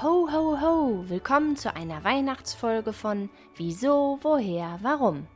Ho, 0.00 0.28
ho, 0.30 0.60
ho! 0.60 1.04
Willkommen 1.08 1.56
zu 1.56 1.74
einer 1.74 2.04
Weihnachtsfolge 2.04 2.92
von 2.92 3.30
Wieso, 3.56 4.20
Woher, 4.22 4.78
Warum. 4.80 5.26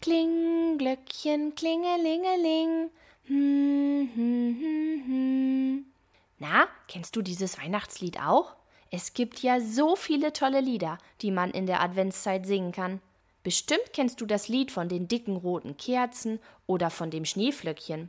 Kling, 0.00 0.78
Glöckchen, 0.78 1.54
klingelingeling. 1.54 2.88
Hm, 3.24 4.08
hm, 4.14 4.56
hm, 4.58 5.02
hm. 5.04 5.84
Na, 6.38 6.66
kennst 6.86 7.14
du 7.14 7.20
dieses 7.20 7.58
Weihnachtslied 7.58 8.18
auch? 8.22 8.54
Es 8.90 9.12
gibt 9.12 9.42
ja 9.42 9.60
so 9.60 9.96
viele 9.96 10.32
tolle 10.32 10.62
Lieder, 10.62 10.96
die 11.20 11.30
man 11.30 11.50
in 11.50 11.66
der 11.66 11.82
Adventszeit 11.82 12.46
singen 12.46 12.72
kann. 12.72 13.02
Bestimmt 13.42 13.92
kennst 13.92 14.22
du 14.22 14.24
das 14.24 14.48
Lied 14.48 14.72
von 14.72 14.88
den 14.88 15.08
dicken 15.08 15.36
roten 15.36 15.76
Kerzen 15.76 16.40
oder 16.66 16.88
von 16.88 17.10
dem 17.10 17.26
Schneeflöckchen. 17.26 18.08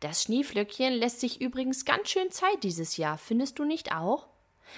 Das 0.00 0.22
Schneeflöckchen 0.22 0.94
lässt 0.94 1.20
sich 1.20 1.42
übrigens 1.42 1.84
ganz 1.84 2.08
schön 2.08 2.30
Zeit 2.30 2.62
dieses 2.62 2.96
Jahr, 2.96 3.18
findest 3.18 3.58
du 3.58 3.66
nicht 3.66 3.94
auch? 3.94 4.28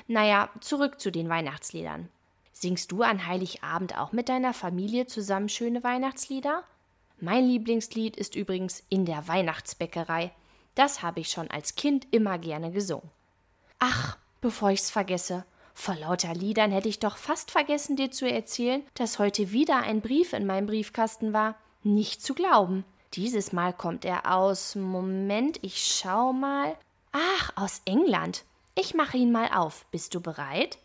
Naja, 0.06 0.50
zurück 0.60 1.00
zu 1.00 1.10
den 1.10 1.28
Weihnachtsliedern. 1.28 2.08
Singst 2.52 2.92
du 2.92 3.02
an 3.02 3.26
Heiligabend 3.26 3.98
auch 3.98 4.12
mit 4.12 4.28
deiner 4.28 4.54
Familie 4.54 5.06
zusammen 5.06 5.48
schöne 5.48 5.84
Weihnachtslieder? 5.84 6.64
Mein 7.20 7.46
Lieblingslied 7.46 8.16
ist 8.16 8.34
übrigens 8.34 8.82
In 8.88 9.04
der 9.04 9.28
Weihnachtsbäckerei. 9.28 10.32
Das 10.74 11.02
habe 11.02 11.20
ich 11.20 11.30
schon 11.30 11.50
als 11.50 11.74
Kind 11.74 12.06
immer 12.10 12.38
gerne 12.38 12.70
gesungen. 12.70 13.10
Ach, 13.78 14.16
bevor 14.40 14.70
ich's 14.70 14.90
vergesse, 14.90 15.44
vor 15.74 15.94
lauter 15.94 16.34
Liedern 16.34 16.70
hätte 16.72 16.88
ich 16.88 16.98
doch 16.98 17.18
fast 17.18 17.50
vergessen, 17.50 17.96
dir 17.96 18.10
zu 18.10 18.28
erzählen, 18.28 18.82
dass 18.94 19.18
heute 19.18 19.52
wieder 19.52 19.82
ein 19.82 20.00
Brief 20.00 20.32
in 20.32 20.46
meinem 20.46 20.66
Briefkasten 20.66 21.34
war. 21.34 21.54
Nicht 21.82 22.22
zu 22.22 22.34
glauben. 22.34 22.84
Dieses 23.12 23.52
Mal 23.52 23.74
kommt 23.74 24.04
er 24.06 24.34
aus. 24.34 24.74
Moment, 24.74 25.58
ich 25.62 25.84
schau 25.84 26.32
mal. 26.32 26.74
Ach, 27.12 27.52
aus 27.56 27.82
England. 27.84 28.44
Ich 28.78 28.92
mache 28.92 29.16
ihn 29.16 29.32
mal 29.32 29.48
auf. 29.54 29.86
Bist 29.90 30.14
du 30.14 30.20
bereit? 30.20 30.76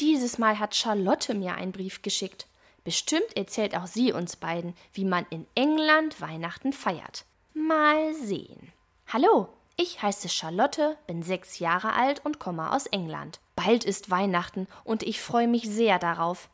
Dieses 0.00 0.38
Mal 0.38 0.58
hat 0.58 0.74
Charlotte 0.74 1.34
mir 1.34 1.54
einen 1.54 1.72
Brief 1.72 2.00
geschickt. 2.00 2.46
Bestimmt 2.82 3.36
erzählt 3.36 3.76
auch 3.76 3.86
sie 3.86 4.12
uns 4.12 4.36
beiden, 4.36 4.74
wie 4.94 5.04
man 5.04 5.26
in 5.28 5.46
England 5.54 6.18
Weihnachten 6.20 6.72
feiert. 6.72 7.26
Mal 7.52 8.14
sehen. 8.14 8.72
Hallo, 9.06 9.50
ich 9.76 10.00
heiße 10.00 10.30
Charlotte, 10.30 10.96
bin 11.06 11.22
sechs 11.22 11.58
Jahre 11.58 11.92
alt 11.92 12.24
und 12.24 12.38
komme 12.38 12.72
aus 12.72 12.86
England. 12.86 13.38
Bald 13.54 13.84
ist 13.84 14.10
Weihnachten 14.10 14.66
und 14.82 15.02
ich 15.02 15.20
freue 15.20 15.46
mich 15.46 15.68
sehr 15.68 15.98
darauf. 15.98 16.48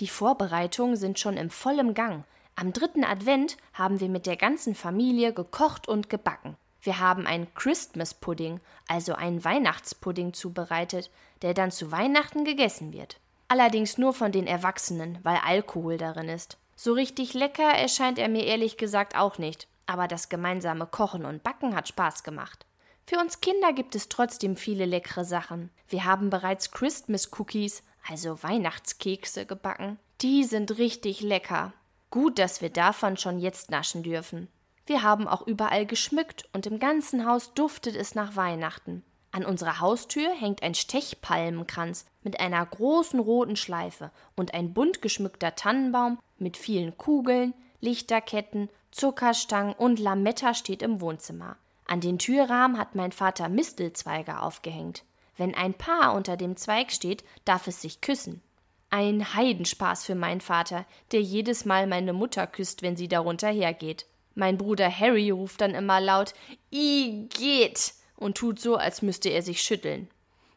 Die 0.00 0.08
Vorbereitungen 0.08 0.96
sind 0.96 1.18
schon 1.18 1.36
im 1.36 1.50
vollen 1.50 1.92
Gang. 1.92 2.24
Am 2.56 2.72
dritten 2.72 3.04
Advent 3.04 3.58
haben 3.74 4.00
wir 4.00 4.08
mit 4.08 4.26
der 4.26 4.36
ganzen 4.36 4.74
Familie 4.74 5.34
gekocht 5.34 5.88
und 5.88 6.08
gebacken. 6.08 6.56
Wir 6.80 6.98
haben 6.98 7.26
einen 7.26 7.52
Christmas 7.54 8.14
Pudding, 8.14 8.60
also 8.88 9.14
einen 9.14 9.44
Weihnachtspudding 9.44 10.32
zubereitet, 10.32 11.10
der 11.42 11.52
dann 11.52 11.70
zu 11.70 11.92
Weihnachten 11.92 12.44
gegessen 12.44 12.94
wird. 12.94 13.20
Allerdings 13.48 13.98
nur 13.98 14.14
von 14.14 14.32
den 14.32 14.46
Erwachsenen, 14.46 15.18
weil 15.22 15.36
Alkohol 15.44 15.98
darin 15.98 16.30
ist. 16.30 16.56
So 16.76 16.94
richtig 16.94 17.34
lecker 17.34 17.70
erscheint 17.70 18.18
er 18.18 18.30
mir 18.30 18.46
ehrlich 18.46 18.78
gesagt 18.78 19.16
auch 19.16 19.36
nicht, 19.36 19.68
aber 19.84 20.08
das 20.08 20.30
gemeinsame 20.30 20.86
Kochen 20.86 21.26
und 21.26 21.42
Backen 21.42 21.76
hat 21.76 21.88
Spaß 21.88 22.22
gemacht. 22.22 22.64
Für 23.06 23.18
uns 23.18 23.40
Kinder 23.40 23.74
gibt 23.74 23.94
es 23.94 24.08
trotzdem 24.08 24.56
viele 24.56 24.86
leckere 24.86 25.24
Sachen. 25.24 25.70
Wir 25.88 26.04
haben 26.04 26.30
bereits 26.30 26.70
Christmas 26.70 27.30
Cookies, 27.38 27.82
also 28.08 28.42
Weihnachtskekse, 28.42 29.46
gebacken. 29.46 29.98
Die 30.20 30.44
sind 30.44 30.78
richtig 30.78 31.20
lecker. 31.20 31.72
Gut, 32.10 32.38
dass 32.38 32.60
wir 32.60 32.70
davon 32.70 33.16
schon 33.16 33.38
jetzt 33.38 33.70
naschen 33.70 34.02
dürfen. 34.02 34.48
Wir 34.86 35.02
haben 35.02 35.28
auch 35.28 35.46
überall 35.46 35.86
geschmückt 35.86 36.48
und 36.52 36.66
im 36.66 36.78
ganzen 36.80 37.24
Haus 37.24 37.54
duftet 37.54 37.94
es 37.94 38.14
nach 38.14 38.34
Weihnachten. 38.34 39.04
An 39.32 39.44
unserer 39.44 39.78
Haustür 39.78 40.34
hängt 40.34 40.62
ein 40.62 40.74
Stechpalmenkranz 40.74 42.06
mit 42.24 42.40
einer 42.40 42.66
großen 42.66 43.20
roten 43.20 43.54
Schleife 43.54 44.10
und 44.34 44.54
ein 44.54 44.74
bunt 44.74 45.02
geschmückter 45.02 45.54
Tannenbaum 45.54 46.18
mit 46.38 46.56
vielen 46.56 46.98
Kugeln, 46.98 47.54
Lichterketten, 47.80 48.68
Zuckerstangen 48.90 49.74
und 49.74 50.00
Lametta 50.00 50.54
steht 50.54 50.82
im 50.82 51.00
Wohnzimmer. 51.00 51.56
An 51.86 52.00
den 52.00 52.18
Türrahmen 52.18 52.76
hat 52.76 52.96
mein 52.96 53.12
Vater 53.12 53.48
Mistelzweige 53.48 54.40
aufgehängt. 54.40 55.04
Wenn 55.40 55.54
ein 55.54 55.72
Paar 55.72 56.12
unter 56.12 56.36
dem 56.36 56.54
Zweig 56.58 56.92
steht, 56.92 57.24
darf 57.46 57.66
es 57.66 57.80
sich 57.80 58.02
küssen. 58.02 58.42
Ein 58.90 59.32
Heidenspaß 59.32 60.04
für 60.04 60.14
meinen 60.14 60.42
Vater, 60.42 60.84
der 61.12 61.22
jedes 61.22 61.64
Mal 61.64 61.86
meine 61.86 62.12
Mutter 62.12 62.46
küsst, 62.46 62.82
wenn 62.82 62.94
sie 62.94 63.08
darunter 63.08 63.48
hergeht. 63.48 64.04
Mein 64.34 64.58
Bruder 64.58 64.90
Harry 64.94 65.30
ruft 65.30 65.62
dann 65.62 65.74
immer 65.74 65.98
laut 65.98 66.34
I 66.70 67.26
geht 67.30 67.94
und 68.16 68.36
tut 68.36 68.60
so, 68.60 68.76
als 68.76 69.00
müsste 69.00 69.30
er 69.30 69.40
sich 69.40 69.62
schütteln. 69.62 70.10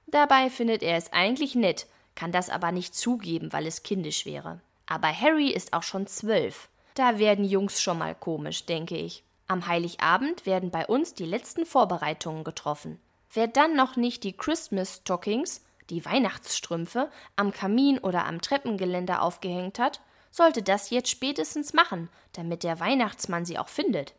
Dabei 0.08 0.50
findet 0.50 0.84
er 0.84 0.98
es 0.98 1.14
eigentlich 1.14 1.56
nett, 1.56 1.88
kann 2.14 2.34
das 2.34 2.50
aber 2.50 2.74
nicht 2.74 2.94
zugeben, 2.94 3.54
weil 3.54 3.66
es 3.66 3.84
kindisch 3.84 4.26
wäre. 4.26 4.60
Aber 4.86 5.18
Harry 5.18 5.48
ist 5.48 5.72
auch 5.72 5.84
schon 5.84 6.08
zwölf. 6.08 6.68
Da 6.96 7.20
werden 7.20 7.46
Jungs 7.46 7.82
schon 7.82 8.00
mal 8.00 8.16
komisch, 8.16 8.66
denke 8.66 8.98
ich. 8.98 9.24
Am 9.48 9.66
Heiligabend 9.66 10.46
werden 10.46 10.72
bei 10.72 10.86
uns 10.86 11.14
die 11.14 11.26
letzten 11.26 11.66
Vorbereitungen 11.66 12.44
getroffen. 12.44 13.00
Wer 13.34 13.48
dann 13.48 13.76
noch 13.76 13.96
nicht 13.96 14.24
die 14.24 14.38
Christmas 14.38 14.98
Stockings, 14.98 15.66
die 15.90 16.06
Weihnachtsstrümpfe, 16.06 17.10
am 17.36 17.52
Kamin 17.52 17.98
oder 17.98 18.26
am 18.26 18.42
Treppengeländer 18.42 19.24
aufgehängt 19.24 19.80
hat, 19.80 20.02
sollte 20.30 20.62
das 20.62 20.92
jetzt 20.92 21.10
spätestens 21.10 21.74
machen, 21.74 22.10
damit 22.34 22.64
der 22.64 22.80
Weihnachtsmann 22.80 23.44
sie 23.44 23.58
auch 23.58 23.70
findet. 23.70 24.14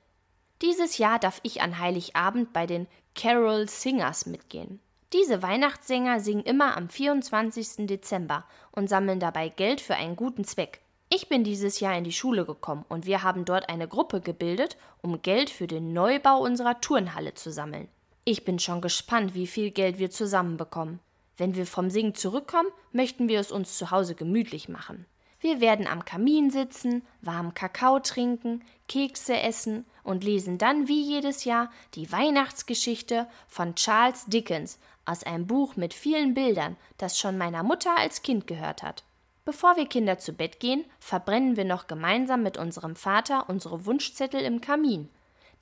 Dieses 0.63 0.99
Jahr 0.99 1.21
darf 1.21 1.41
ich 1.45 1.63
an 1.63 1.79
Heiligabend 1.79 2.53
bei 2.53 2.67
den 2.67 2.89
Carol 3.15 3.69
Singers 3.69 4.27
mitgehen. 4.27 4.81
Diese 5.13 5.43
Weihnachtssänger 5.43 6.19
singen 6.19 6.43
immer 6.43 6.77
am 6.77 6.89
24. 6.89 7.87
Dezember 7.87 8.45
und 8.73 8.89
sammeln 8.89 9.21
dabei 9.21 9.49
Geld 9.49 9.81
für 9.81 9.95
einen 9.95 10.17
guten 10.17 10.45
Zweck. 10.45 10.81
Ich 11.09 11.29
bin 11.29 11.45
dieses 11.45 11.79
Jahr 11.79 11.97
in 11.97 12.03
die 12.03 12.13
Schule 12.13 12.45
gekommen 12.45 12.85
und 12.89 13.07
wir 13.07 13.23
haben 13.23 13.45
dort 13.45 13.69
eine 13.69 13.87
Gruppe 13.87 14.21
gebildet, 14.21 14.77
um 15.03 15.23
Geld 15.23 15.51
für 15.51 15.69
den 15.69 15.93
Neubau 15.93 16.41
unserer 16.41 16.81
Turnhalle 16.81 17.35
zu 17.35 17.53
sammeln. 17.53 17.89
Ich 18.27 18.45
bin 18.45 18.59
schon 18.59 18.81
gespannt, 18.81 19.35
wie 19.35 19.47
viel 19.47 19.71
Geld 19.71 19.99
wir 19.99 20.11
zusammenbekommen. 20.11 21.01
Wenn 21.37 21.55
wir 21.55 21.67
vom 21.67 21.91
Singen 21.91 22.15
zurückkommen, 22.15 22.71
möchten 22.91 23.29
wir 23.29 23.39
es 23.39 23.53
uns 23.53 23.77
zu 23.77 23.91
Hause 23.91 24.15
gemütlich 24.15 24.69
machen. 24.69 25.05
Wir 25.41 25.61
werden 25.61 25.87
am 25.87 26.07
Kamin 26.07 26.51
sitzen, 26.51 27.03
warmen 27.21 27.53
Kakao 27.53 28.01
trinken, 28.01 28.63
Kekse 28.89 29.39
essen 29.39 29.85
und 30.03 30.25
lesen 30.25 30.57
dann 30.57 30.89
wie 30.89 31.03
jedes 31.03 31.45
Jahr 31.45 31.71
die 31.95 32.11
Weihnachtsgeschichte 32.11 33.27
von 33.47 33.75
Charles 33.75 34.25
Dickens 34.25 34.79
aus 35.05 35.23
einem 35.25 35.47
Buch 35.47 35.77
mit 35.77 35.93
vielen 35.93 36.33
Bildern, 36.33 36.79
das 36.97 37.19
schon 37.19 37.37
meiner 37.37 37.63
Mutter 37.63 37.95
als 37.99 38.23
Kind 38.23 38.47
gehört 38.47 38.83
hat. 38.83 39.05
Bevor 39.45 39.77
wir 39.77 39.85
Kinder 39.85 40.19
zu 40.19 40.33
Bett 40.33 40.61
gehen, 40.61 40.87
verbrennen 40.99 41.59
wir 41.59 41.67
noch 41.67 41.89
gemeinsam 41.89 42.43
mit 42.43 42.57
unserem 42.57 42.97
Vater 42.97 43.51
unsere 43.51 43.85
Wunschzettel 43.85 44.41
im 44.41 44.63
Kamin. 44.63 45.11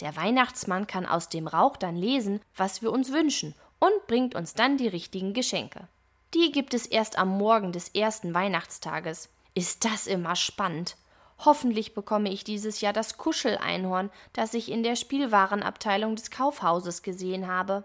Der 0.00 0.16
Weihnachtsmann 0.16 0.86
kann 0.86 1.06
aus 1.06 1.28
dem 1.28 1.46
Rauch 1.46 1.76
dann 1.76 1.96
lesen, 1.96 2.40
was 2.56 2.82
wir 2.82 2.92
uns 2.92 3.12
wünschen 3.12 3.54
und 3.78 4.06
bringt 4.06 4.34
uns 4.34 4.54
dann 4.54 4.76
die 4.76 4.88
richtigen 4.88 5.32
Geschenke. 5.34 5.88
Die 6.34 6.50
gibt 6.50 6.72
es 6.72 6.86
erst 6.86 7.18
am 7.18 7.36
Morgen 7.36 7.72
des 7.72 7.88
ersten 7.90 8.32
Weihnachtstages. 8.32 9.28
Ist 9.54 9.84
das 9.84 10.06
immer 10.06 10.34
spannend. 10.34 10.96
Hoffentlich 11.44 11.94
bekomme 11.94 12.30
ich 12.30 12.44
dieses 12.44 12.80
Jahr 12.80 12.92
das 12.92 13.18
Kuscheleinhorn, 13.18 14.10
das 14.32 14.54
ich 14.54 14.70
in 14.70 14.82
der 14.82 14.96
Spielwarenabteilung 14.96 16.16
des 16.16 16.30
Kaufhauses 16.30 17.02
gesehen 17.02 17.48
habe. 17.48 17.84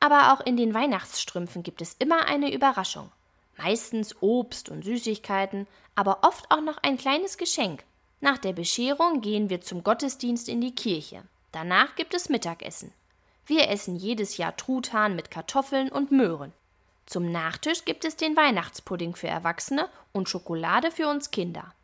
Aber 0.00 0.32
auch 0.32 0.40
in 0.44 0.56
den 0.56 0.74
Weihnachtsstrümpfen 0.74 1.62
gibt 1.62 1.80
es 1.80 1.94
immer 1.94 2.26
eine 2.26 2.52
Überraschung. 2.52 3.10
Meistens 3.56 4.20
Obst 4.20 4.68
und 4.68 4.84
Süßigkeiten, 4.84 5.66
aber 5.94 6.18
oft 6.22 6.50
auch 6.50 6.60
noch 6.60 6.78
ein 6.82 6.98
kleines 6.98 7.38
Geschenk. 7.38 7.84
Nach 8.20 8.38
der 8.38 8.52
Bescherung 8.52 9.20
gehen 9.20 9.48
wir 9.50 9.60
zum 9.60 9.82
Gottesdienst 9.82 10.48
in 10.48 10.60
die 10.60 10.74
Kirche. 10.74 11.22
Danach 11.60 11.96
gibt 11.96 12.14
es 12.14 12.28
Mittagessen. 12.28 12.92
Wir 13.44 13.68
essen 13.68 13.96
jedes 13.96 14.36
Jahr 14.36 14.56
Truthahn 14.56 15.16
mit 15.16 15.32
Kartoffeln 15.32 15.88
und 15.88 16.12
Möhren. 16.12 16.52
Zum 17.04 17.32
Nachtisch 17.32 17.84
gibt 17.84 18.04
es 18.04 18.14
den 18.14 18.36
Weihnachtspudding 18.36 19.16
für 19.16 19.26
Erwachsene 19.26 19.88
und 20.12 20.28
Schokolade 20.28 20.92
für 20.92 21.08
uns 21.08 21.32
Kinder. 21.32 21.74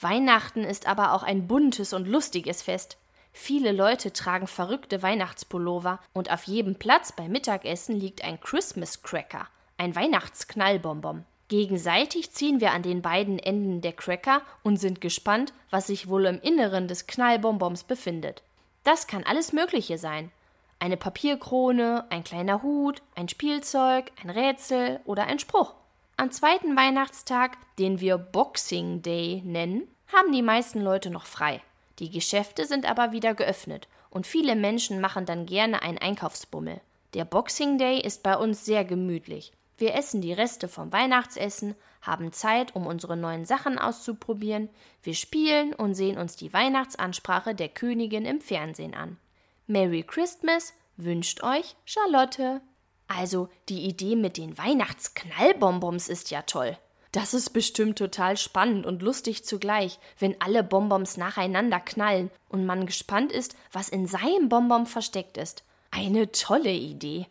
Weihnachten 0.00 0.64
ist 0.64 0.88
aber 0.88 1.12
auch 1.12 1.22
ein 1.22 1.46
buntes 1.46 1.92
und 1.92 2.08
lustiges 2.08 2.62
Fest. 2.62 2.96
Viele 3.32 3.70
Leute 3.70 4.12
tragen 4.12 4.48
verrückte 4.48 5.04
Weihnachtspullover 5.04 6.00
und 6.12 6.32
auf 6.32 6.42
jedem 6.48 6.74
Platz 6.74 7.12
beim 7.12 7.30
Mittagessen 7.30 7.94
liegt 7.94 8.24
ein 8.24 8.40
Christmas 8.40 9.02
Cracker, 9.02 9.46
ein 9.78 9.94
Weihnachtsknallbonbon. 9.94 11.24
Gegenseitig 11.46 12.32
ziehen 12.32 12.60
wir 12.60 12.72
an 12.72 12.82
den 12.82 13.02
beiden 13.02 13.38
Enden 13.38 13.82
der 13.82 13.92
Cracker 13.92 14.42
und 14.64 14.78
sind 14.78 15.00
gespannt, 15.00 15.52
was 15.70 15.86
sich 15.86 16.08
wohl 16.08 16.26
im 16.26 16.40
Inneren 16.40 16.88
des 16.88 17.06
Knallbonbons 17.06 17.84
befindet. 17.84 18.42
Das 18.84 19.06
kann 19.06 19.24
alles 19.24 19.52
Mögliche 19.52 19.98
sein. 19.98 20.30
Eine 20.78 20.96
Papierkrone, 20.96 22.06
ein 22.10 22.24
kleiner 22.24 22.62
Hut, 22.62 23.02
ein 23.14 23.28
Spielzeug, 23.28 24.10
ein 24.22 24.30
Rätsel 24.30 25.00
oder 25.04 25.26
ein 25.26 25.38
Spruch. 25.38 25.74
Am 26.16 26.30
zweiten 26.32 26.76
Weihnachtstag, 26.76 27.56
den 27.78 28.00
wir 28.00 28.18
Boxing 28.18 29.02
Day 29.02 29.42
nennen, 29.44 29.86
haben 30.12 30.32
die 30.32 30.42
meisten 30.42 30.80
Leute 30.80 31.10
noch 31.10 31.26
frei. 31.26 31.62
Die 32.00 32.10
Geschäfte 32.10 32.66
sind 32.66 32.88
aber 32.88 33.12
wieder 33.12 33.34
geöffnet 33.34 33.86
und 34.10 34.26
viele 34.26 34.56
Menschen 34.56 35.00
machen 35.00 35.24
dann 35.24 35.46
gerne 35.46 35.82
einen 35.82 35.98
Einkaufsbummel. 35.98 36.80
Der 37.14 37.24
Boxing 37.24 37.78
Day 37.78 38.00
ist 38.00 38.22
bei 38.22 38.36
uns 38.36 38.64
sehr 38.64 38.84
gemütlich. 38.84 39.52
Wir 39.78 39.94
essen 39.94 40.20
die 40.20 40.32
Reste 40.32 40.68
vom 40.68 40.92
Weihnachtsessen, 40.92 41.74
haben 42.00 42.32
Zeit, 42.32 42.74
um 42.74 42.86
unsere 42.86 43.16
neuen 43.16 43.44
Sachen 43.44 43.78
auszuprobieren, 43.78 44.68
wir 45.02 45.14
spielen 45.14 45.72
und 45.72 45.94
sehen 45.94 46.18
uns 46.18 46.36
die 46.36 46.52
Weihnachtsansprache 46.52 47.54
der 47.54 47.68
Königin 47.68 48.24
im 48.24 48.40
Fernsehen 48.40 48.94
an. 48.94 49.18
Merry 49.66 50.02
Christmas 50.02 50.74
wünscht 50.96 51.42
euch 51.42 51.76
Charlotte. 51.84 52.60
Also, 53.08 53.48
die 53.68 53.86
Idee 53.86 54.16
mit 54.16 54.36
den 54.36 54.56
Weihnachtsknallbonbons 54.58 56.08
ist 56.08 56.30
ja 56.30 56.42
toll. 56.42 56.76
Das 57.12 57.34
ist 57.34 57.50
bestimmt 57.50 57.98
total 57.98 58.38
spannend 58.38 58.86
und 58.86 59.02
lustig 59.02 59.44
zugleich, 59.44 59.98
wenn 60.18 60.40
alle 60.40 60.64
Bonbons 60.64 61.18
nacheinander 61.18 61.78
knallen 61.78 62.30
und 62.48 62.64
man 62.64 62.86
gespannt 62.86 63.32
ist, 63.32 63.54
was 63.70 63.90
in 63.90 64.06
seinem 64.06 64.48
Bonbon 64.48 64.86
versteckt 64.86 65.36
ist. 65.36 65.62
Eine 65.90 66.32
tolle 66.32 66.72
Idee. 66.72 67.26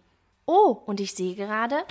Oh, 0.45 0.77
und 0.85 0.99
ich 0.99 1.15
sehe 1.15 1.33
gerade, 1.33 1.83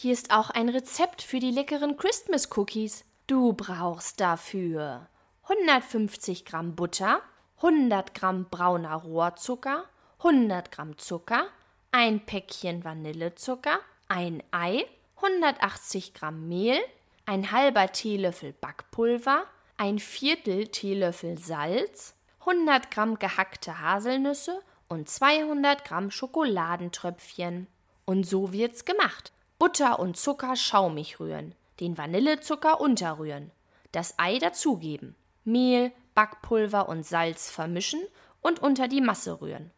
hier 0.00 0.14
ist 0.14 0.30
auch 0.30 0.48
ein 0.48 0.70
Rezept 0.70 1.20
für 1.20 1.40
die 1.40 1.50
leckeren 1.50 1.98
Christmas 1.98 2.48
Cookies. 2.56 3.04
Du 3.26 3.52
brauchst 3.52 4.18
dafür 4.18 5.06
150 5.42 6.46
Gramm 6.46 6.74
Butter, 6.74 7.20
100 7.56 8.14
Gramm 8.14 8.46
brauner 8.50 8.94
Rohrzucker, 8.94 9.84
100 10.20 10.72
Gramm 10.72 10.96
Zucker, 10.96 11.48
ein 11.92 12.24
Päckchen 12.24 12.82
Vanillezucker, 12.82 13.78
ein 14.08 14.42
Ei, 14.52 14.86
180 15.16 16.14
Gramm 16.14 16.48
Mehl, 16.48 16.80
ein 17.26 17.52
halber 17.52 17.92
Teelöffel 17.92 18.54
Backpulver, 18.54 19.44
ein 19.76 19.98
Viertel 19.98 20.68
Teelöffel 20.68 21.36
Salz, 21.36 22.14
100 22.46 22.90
Gramm 22.90 23.18
gehackte 23.18 23.82
Haselnüsse 23.82 24.62
und 24.88 25.10
200 25.10 25.84
Gramm 25.84 26.10
Schokoladentröpfchen. 26.10 27.66
Und 28.06 28.24
so 28.24 28.54
wird's 28.54 28.86
gemacht. 28.86 29.34
Butter 29.60 30.00
und 30.00 30.16
Zucker 30.16 30.56
schaumig 30.56 31.20
rühren, 31.20 31.54
den 31.78 31.96
Vanillezucker 31.96 32.80
unterrühren, 32.80 33.52
das 33.92 34.18
Ei 34.18 34.38
dazugeben, 34.38 35.14
Mehl, 35.44 35.92
Backpulver 36.16 36.88
und 36.88 37.06
Salz 37.06 37.48
vermischen 37.48 38.02
und 38.40 38.60
unter 38.60 38.88
die 38.88 39.00
Masse 39.00 39.40
rühren. 39.40 39.70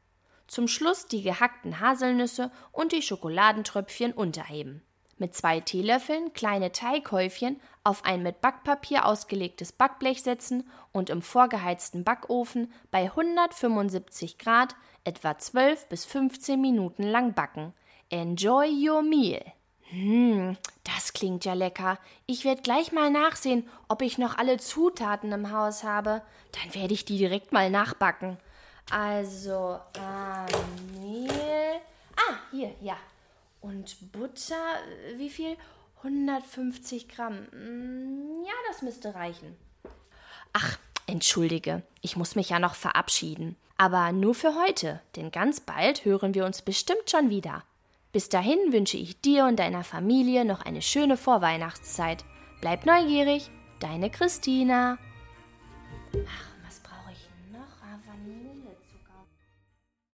Zum 0.46 0.68
Schluss 0.68 1.06
die 1.08 1.22
gehackten 1.22 1.80
Haselnüsse 1.80 2.50
und 2.72 2.92
die 2.92 3.02
Schokoladentröpfchen 3.02 4.14
unterheben 4.14 4.82
mit 5.22 5.36
zwei 5.36 5.60
Teelöffeln 5.60 6.32
kleine 6.32 6.72
Teighäufchen 6.72 7.60
auf 7.84 8.04
ein 8.04 8.24
mit 8.24 8.40
Backpapier 8.40 9.06
ausgelegtes 9.06 9.70
Backblech 9.70 10.22
setzen 10.22 10.68
und 10.90 11.10
im 11.10 11.22
vorgeheizten 11.22 12.02
Backofen 12.02 12.72
bei 12.90 13.04
175 13.04 14.36
Grad 14.36 14.74
etwa 15.04 15.38
12 15.38 15.88
bis 15.88 16.04
15 16.04 16.60
Minuten 16.60 17.04
lang 17.04 17.34
backen. 17.34 17.72
Enjoy 18.10 18.66
your 18.68 19.02
meal! 19.02 19.40
Hm, 19.92 20.56
das 20.84 21.12
klingt 21.12 21.44
ja 21.44 21.52
lecker. 21.52 21.98
Ich 22.24 22.46
werde 22.46 22.62
gleich 22.62 22.92
mal 22.92 23.10
nachsehen, 23.10 23.68
ob 23.88 24.00
ich 24.00 24.16
noch 24.16 24.38
alle 24.38 24.56
Zutaten 24.56 25.32
im 25.32 25.52
Haus 25.52 25.84
habe. 25.84 26.22
Dann 26.52 26.74
werde 26.74 26.94
ich 26.94 27.04
die 27.04 27.18
direkt 27.18 27.52
mal 27.52 27.68
nachbacken. 27.68 28.38
Also, 28.90 29.78
äh, 29.94 30.98
Mehl. 30.98 31.28
Ah, 32.16 32.36
hier, 32.50 32.74
ja. 32.80 32.96
Und 33.60 34.12
Butter, 34.12 34.56
äh, 35.10 35.18
wie 35.18 35.28
viel? 35.28 35.58
150 35.98 37.08
Gramm. 37.08 37.46
Mm, 37.52 38.44
ja, 38.44 38.52
das 38.68 38.80
müsste 38.80 39.14
reichen. 39.14 39.56
Ach, 40.54 40.78
entschuldige, 41.06 41.82
ich 42.00 42.16
muss 42.16 42.34
mich 42.34 42.48
ja 42.48 42.58
noch 42.58 42.74
verabschieden. 42.74 43.56
Aber 43.76 44.10
nur 44.12 44.34
für 44.34 44.54
heute, 44.54 45.00
denn 45.16 45.30
ganz 45.30 45.60
bald 45.60 46.06
hören 46.06 46.34
wir 46.34 46.46
uns 46.46 46.62
bestimmt 46.62 47.10
schon 47.10 47.28
wieder. 47.28 47.62
Bis 48.12 48.28
dahin 48.28 48.72
wünsche 48.72 48.98
ich 48.98 49.20
dir 49.20 49.46
und 49.46 49.58
deiner 49.58 49.84
Familie 49.84 50.44
noch 50.44 50.60
eine 50.60 50.82
schöne 50.82 51.16
Vorweihnachtszeit. 51.16 52.24
Bleib 52.60 52.84
neugierig, 52.84 53.50
deine 53.80 54.10
Christina. 54.10 54.98